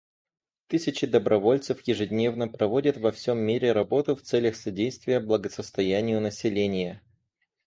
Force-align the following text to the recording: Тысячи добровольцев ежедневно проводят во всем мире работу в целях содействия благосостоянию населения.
Тысячи 0.65 1.05
добровольцев 1.05 1.83
ежедневно 1.87 2.47
проводят 2.47 2.97
во 2.97 3.11
всем 3.11 3.37
мире 3.37 3.71
работу 3.71 4.15
в 4.15 4.23
целях 4.23 4.55
содействия 4.55 5.19
благосостоянию 5.19 6.19
населения. 6.19 7.03